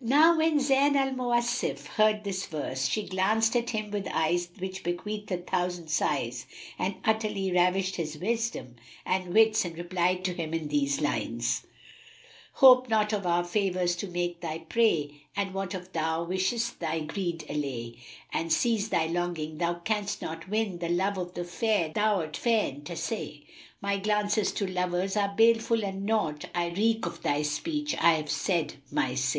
[0.00, 4.82] Now when Zayn al Mawásif heard his verse, she glanced at him with eyes which
[4.82, 6.46] bequeathed a thousand sighs
[6.78, 11.66] and utterly ravished his wisdom and wits and replied to him in these lines,
[12.54, 16.78] "Hope not of our favours to make thy prey * And of what thou wishest
[16.80, 17.96] thy greed allay:
[18.32, 22.34] And cease thy longing; thou canst not win * The love of the Fair thou'rt
[22.34, 23.42] fain t' essay,
[23.82, 28.14] My glances to lovers are baleful and naught * I reek of thy speech: I
[28.14, 29.38] have said my say!"